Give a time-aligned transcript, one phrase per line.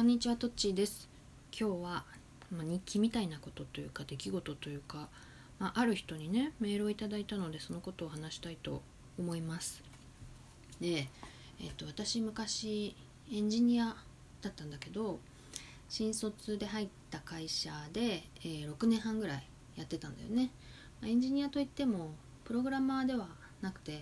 [0.00, 1.10] こんにちは、とっちーです。
[1.52, 2.04] 今日は、
[2.50, 5.10] まあ、日記みたいなことというか出来事というか、
[5.58, 8.80] まあ、ある人にねメールをいただいたのでそのことを話したいと
[9.18, 9.82] 思います。
[10.80, 11.06] で、
[11.62, 12.96] えっと私昔
[13.30, 13.94] エンジニア
[14.40, 15.20] だったんだけど
[15.90, 19.46] 新卒で入った会社で、えー6年半ぐらい
[19.76, 20.50] やってたんだよね。
[21.02, 22.14] まあエンジニアといっても
[22.46, 23.28] プログラマーでは
[23.60, 24.00] なくて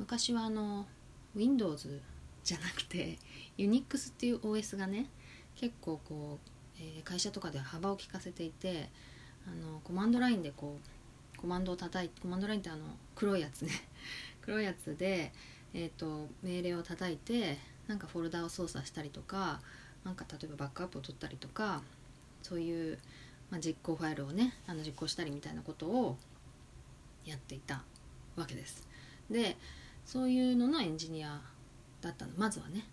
[0.00, 0.86] 昔はあの
[1.36, 2.00] Windows
[2.42, 3.18] じゃなくて
[3.56, 5.06] Unix っていう OS がね
[5.58, 8.88] 結構こう、えー会社とかでは幅を利かせていて
[9.46, 12.84] あのコマンドラインでこうコマンドを叩いてコマンドラインってあの
[13.14, 13.70] 黒いやつね
[14.42, 15.32] 黒いやつで、
[15.74, 19.60] えー、と命令を叩いてなんかフォルダを操作したりとか
[20.04, 21.82] なんか例えばバックアップを取ったりとか
[22.42, 22.98] そういう、
[23.50, 26.16] まあ、実行ファイルをねあの実行したりみたいなことを
[27.24, 27.82] やっていた
[28.36, 28.86] わけです。
[29.30, 29.56] で
[30.04, 31.40] そういうののエンジニア
[32.00, 32.86] だったのまずはね。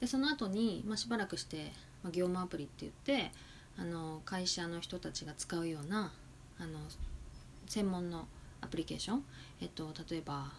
[0.00, 1.72] でその後に、まあ、しばらくして、
[2.02, 3.32] ま、業務アプリって言って
[3.78, 6.12] あの会社の人たちが使うような
[6.58, 6.78] あの
[7.66, 8.26] 専門の
[8.60, 9.24] アプリケーション、
[9.62, 10.52] えっと、例えば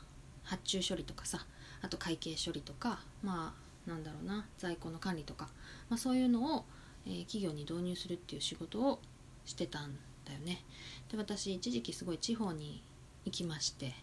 [0.43, 1.45] 発注処理とかさ
[1.81, 3.53] あと会計処理とかま
[3.87, 5.49] あなんだろうな在庫の管理とか、
[5.89, 6.65] まあ、そういうのを、
[7.05, 8.99] えー企業に導入するっていう仕事を
[9.45, 10.63] してたんだよね。
[11.11, 12.83] で私一時期すごい地方に
[13.25, 13.93] 行きまして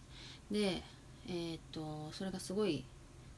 [0.51, 0.83] で
[1.27, 2.83] えーっとそれがすごい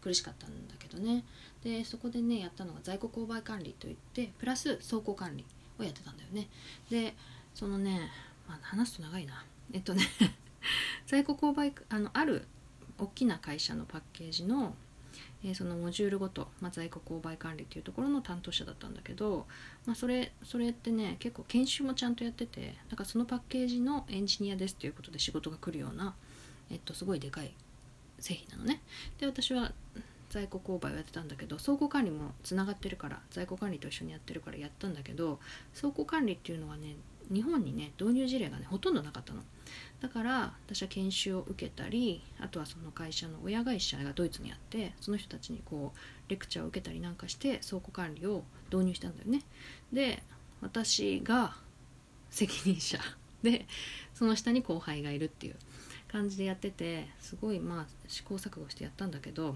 [0.02, 1.24] 苦しかったんだけどね。
[1.64, 5.46] でそこでねやったのが在庫購買管理といってプラス倉庫管理
[5.80, 6.48] をやってたんだよね。
[6.90, 7.16] で
[7.54, 8.10] そのね、
[8.48, 9.46] まあ、話すと長いな。
[9.74, 10.04] えっとね
[11.06, 12.46] 在庫購買あのある
[12.98, 14.76] 大きな会社のパッケージの、
[15.44, 19.48] えーそのモジュールごと、まあ、在庫購買管理っていうところの担当者だったんだけど、
[19.88, 26.14] まあ、それそれってね結構研修もちゃんとやっててだからそのパッケージのエンジニアですっていうことで仕事が来るような、
[26.70, 27.52] えっと、すごいでかい
[28.22, 28.82] 製品なのね。
[29.20, 29.74] で私は
[30.30, 35.40] 在庫購買をやってたんだけど倉庫管理もつながってるから在庫管理と一緒にやってるからやったんだけど
[35.76, 36.96] 倉庫管理っていうのはね
[37.30, 39.42] 日本にね導入事例がねほとんどなかったの。
[40.02, 49.44] だから私は研修を受けたりあとはその会社の親会社がドイツにあってその人たちにこうレクチャーを受けたりなんかして倉庫管理を導入したんだよね。
[49.92, 50.24] で
[50.62, 51.56] 私が
[52.30, 53.00] 責任者
[53.44, 53.66] で
[54.14, 55.56] その下に後輩がいるっていう。
[56.12, 59.56] 感じでやっててすごいまあ試行錯誤してやったんだけど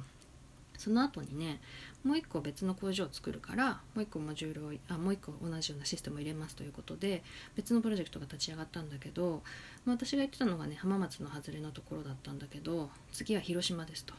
[0.78, 1.60] その後にね
[2.04, 7.24] もう一個別の工場を作るからもう一個モジュールをあもう一個同じようなシステムを入れますということで
[7.56, 9.42] 別のプロジェクトが立ち上がったんだけど、
[9.86, 14.14] まあ私が言ってたのがね浜松の外れのところだったんだけど次は広島ですと。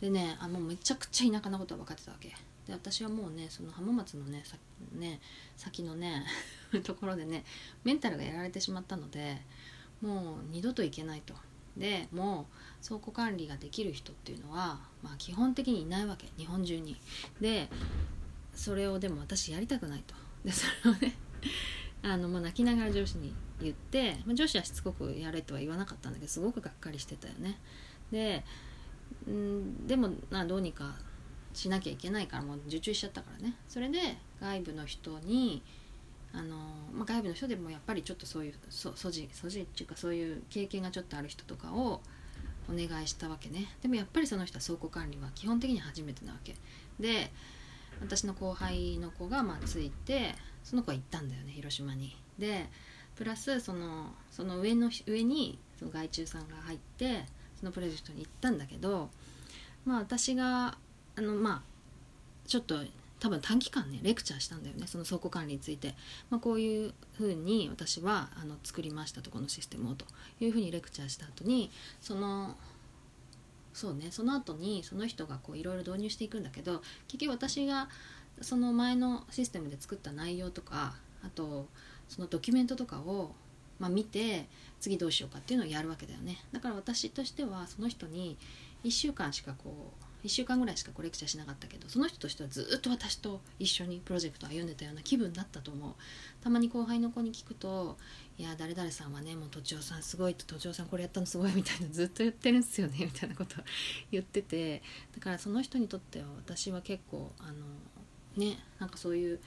[0.00, 2.28] でねあもうめちゃくちゃ田舎なことは分かってたわけ。
[2.28, 4.56] で私はもうねその浜松のねさ
[4.92, 5.20] ね
[5.56, 6.24] 先のね
[6.84, 7.44] ところでね
[7.84, 9.42] メンタルがやられてしまったので
[10.00, 11.34] もう二度と行けないと。
[11.78, 12.46] でも
[12.82, 16.96] う倉庫管理ができる人っていうのは、まあ、基本的にいないわけ日本中に。
[17.40, 17.68] で
[18.54, 20.14] それをでも私やりたくないと。
[20.44, 21.14] でそれをね
[22.02, 27.58] あの、まあ、泣きながら上司に言って、まあ、上司はしつこくやれとは言わなかったんだけどすごくがっかりしてたよね。
[28.10, 28.44] で
[29.30, 30.96] んでもなどうにか
[31.54, 35.62] しなきゃいけないからもう受注しちゃったからねそれで外部の人に
[36.32, 36.56] あの、
[36.92, 42.00] まあ、外部の人でもやっぱりちょっとそういうそ素地素地っていうかそういう経験がちょっとある人とかを
[42.70, 43.66] お願いしたわけね。
[43.82, 46.54] でもやっぱりその人は倉庫管理は基本的に初めてなわけ。
[47.00, 47.30] で
[48.00, 52.16] 私の後輩の子がまあついてその子は行ったんだよね広島に。
[52.38, 52.68] で
[53.16, 57.24] プラスそのその上の上にその外注さんが入って
[57.58, 59.10] そのプロジェクトに行ったんだけど
[59.84, 60.76] まあ私が
[61.16, 61.62] あのまあ
[62.46, 62.76] ちょっと
[63.20, 65.94] 多分短期間ねレクチャーしたんだよねその倉庫管理について、
[66.30, 70.04] まあ、こういうふうに私はあの作りましたとこのシステムをと
[70.40, 71.70] いうふうにレクチャーした後に
[72.00, 72.56] その
[73.72, 77.88] そうねその後にその人がいろいろ導入していくんだけど結局私が
[78.40, 81.68] その前のシステムで作った内容とかあと
[82.08, 83.32] そのドキュメントとかを、
[83.78, 84.46] まあ、見て
[84.80, 86.38] 次どうしようかっていうのをやるわけだよね。
[86.52, 88.36] だから私としてはその人に
[88.84, 95.94] 1週間しかこう1週間ぐらいしかこうレクチャーしなかったけどその人としてはずっと私と一緒にプロジェクトを歩んでたような気分だったと思う。
[96.42, 97.96] たまに後輩の子に聞くと
[98.38, 103.56] 「いや誰々さんはねもう都庁さんすごい」と「都庁さんこれやったのすごい」みたいなずっと言ってるんですよねみたいなこと
[104.10, 104.82] 言ってて
[105.14, 107.64] だからその人にとっては私は結構あの
[108.36, 109.40] ねなんかそういう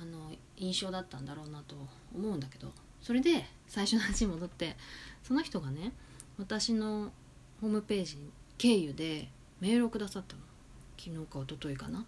[0.00, 1.74] あの印象だったんだろうなと
[2.14, 4.76] 思うんだけどそれで最初の話に戻って
[5.22, 5.92] その人がね
[6.38, 7.12] 私の
[7.60, 8.18] ホームページ
[8.58, 9.28] 経由で
[9.60, 10.42] メールをくださったの。
[10.98, 12.04] 昨日か一昨日かな。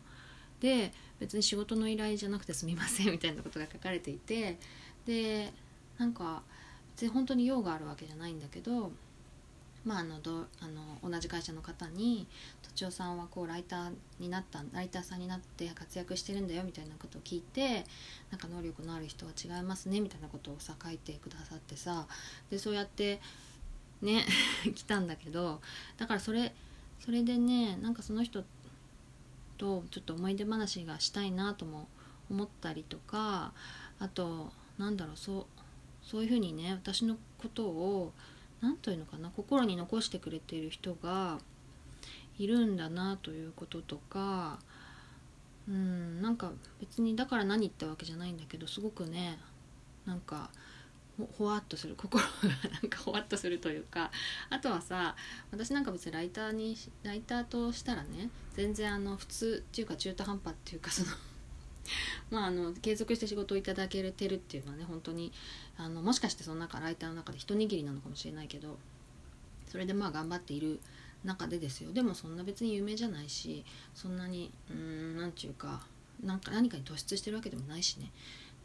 [0.60, 4.58] で別に仕事の依頼じゃなくてすみませんみたいなことが書かれていて。
[5.06, 5.52] で
[5.98, 6.42] なんか
[6.94, 8.92] 別に本当に用があるわけじゃないんだけど
[9.84, 12.26] まあ、あのどあの同じ会社の方に
[12.62, 17.84] 「とちおさんはこうライターになったライターさんになって活躍してるんだよ」みたいなことを聞いて
[18.30, 22.06] なんか能力のある人は違いますねみたいなことをさ書いてくださってさ。
[22.50, 23.20] でそうやって
[24.00, 24.24] ね
[24.74, 25.60] 来たんだけど
[25.96, 26.54] だからそれ
[27.04, 28.44] それでねなんかその人
[29.58, 31.88] とちょっと思い出話がしたいなとも
[32.30, 33.52] 思ったりとか
[33.98, 35.46] あとなんだろうそう
[36.02, 38.12] そういうふうにね私のことを
[38.60, 41.38] 何というのかな心に残してくれている人が
[42.38, 44.58] いるんだなということとか
[45.68, 49.38] うんなんか別にだから何ってわけじゃないんだけどすごくね
[50.06, 50.50] なんか
[51.38, 52.30] ほわっとする心が
[52.70, 54.10] なんかほわっとするというか
[54.50, 55.16] あとはさ
[55.50, 61.08] 私なんか別にライターにライターとしたらね全然あの普通っていうか中途半端っていうかその
[62.30, 65.32] まあ、あの継続して仕事をいただけてるっていうのはね本当に
[65.76, 68.78] あのもしかしてその中ライターの中で一握りなのかもしれないけど
[69.66, 70.80] それでまあ頑張っている
[71.24, 71.92] 中でですよ。
[71.92, 73.64] でもそんな別に有名じゃないし
[73.94, 75.84] そんなにうん何ちゅうか
[76.22, 78.12] なんか何かに突出してるわけでもないしね。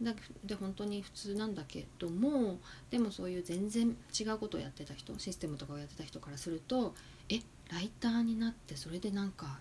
[0.02, 0.14] だ
[0.44, 2.60] で本当に普通なんだけども
[2.92, 6.94] でもそういう全然違うことをやってた人システムとかをやってた人からすると
[7.30, 7.40] え
[7.72, 9.60] ライターになってそれでなんか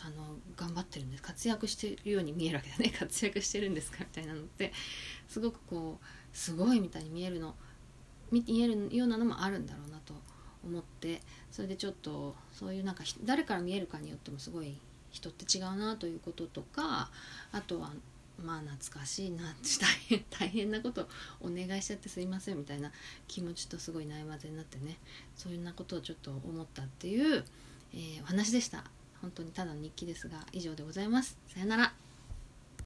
[0.00, 4.72] あの頑張ってるんです活躍してるように見えるわけだね 活躍してるんですかみたいなのって
[5.28, 7.54] すごくこうすごいみたいに見えるの
[8.30, 10.14] 見えるようなのもあるんだろうなと
[10.64, 14.78] 思ってそれでちょっとそういうなんか誰から見えるかによってもすごい
[15.10, 17.10] 人って違うなということとか
[17.52, 17.92] あとは
[18.44, 19.44] まあ懐かしいな
[19.80, 21.08] 大変大変なこと
[21.40, 22.92] お願いしちゃってすいませんみたいな
[23.28, 24.98] 気持ちとすごい悩まぜになってね
[25.36, 27.44] そういうなことをちょっと思ったっていう、
[27.94, 28.84] えー、お話でした。
[29.22, 31.38] 本当にただの日記ですが以上でございます。
[31.48, 32.05] さよなら。